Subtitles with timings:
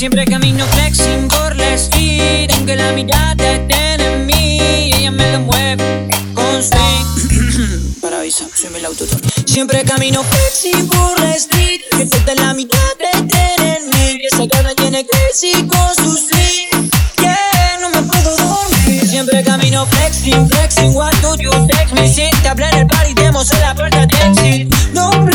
[0.00, 5.40] Siempre camino flexing por la street Aunque la mirada tiene en mí Ella me lo
[5.40, 12.06] mueve con swing Para avisar, soy el autotune Siempre camino flexing por la street Que
[12.06, 12.94] falta la mirada
[13.28, 16.88] tiene en mí Esa cara tiene crazy con su swing
[17.18, 19.06] Yeah, no me puedo dormir.
[19.06, 22.08] Siempre camino flexing, flexing What do you text me?
[22.08, 25.29] Si te habla en el party, demos en la puerta de exit Don't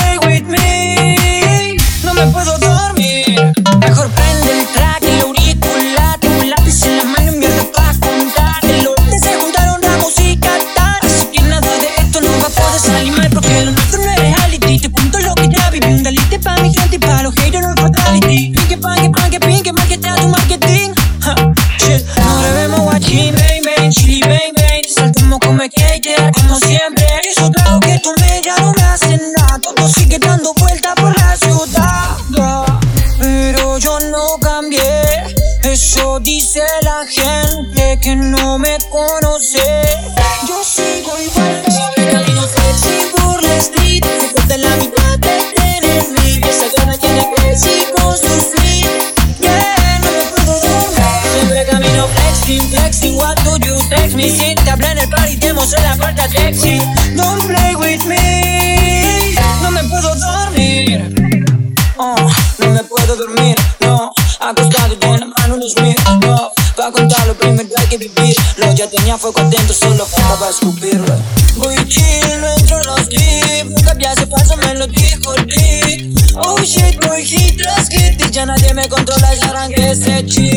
[16.99, 20.27] pa' mi gente y pa' los haters no fatality Pinque, panque, panque, pinque Marketea tu
[20.27, 20.94] marketing.
[21.21, 21.35] Ha,
[21.80, 22.05] shit.
[22.18, 27.05] No debemos guachín, bang, bang Chili, bang, bang Saltamos como skater Como siempre.
[27.30, 29.59] Esos tragos que tomé ya no me hacen nada.
[29.59, 32.18] Todo sigue dando vueltas por la ciudad.
[33.20, 35.35] Pero yo no cambié.
[35.63, 39.84] Eso dice la gente que no me conoce
[52.46, 54.29] flexing, flexing What do you text me?
[54.29, 56.82] Si te habla en el party te muestro la de exit
[57.15, 59.35] Don't play with me.
[59.62, 61.46] No me puedo dormir.
[61.98, 62.15] Oh,
[62.60, 64.12] no me puedo dormir, no.
[64.40, 68.35] Acostado con la mano en los míos, no Pa' contar lo primero hay que vivir.
[68.57, 71.16] Lo ya tenía fuego atento, solo faltaba escupirlo.
[71.56, 76.13] Voy chill, no entro en los clips Nunca había ese paso, me lo dijo el
[76.35, 80.54] Oh shit, voy hit tras hit Y ya nadie me controla, ya arranqué ese chip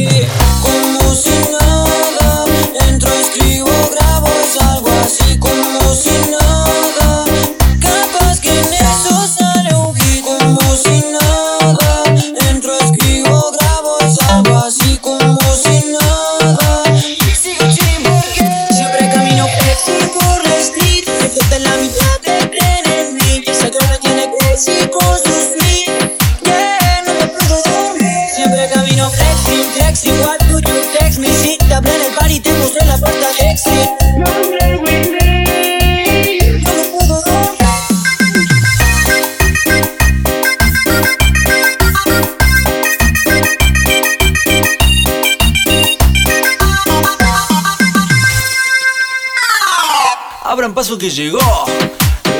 [50.43, 51.41] Abran paso que llegó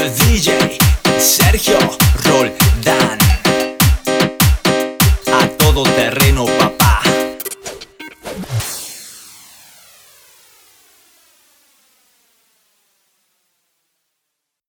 [0.01, 0.79] el DJ
[1.19, 1.79] Sergio
[2.25, 2.53] Roll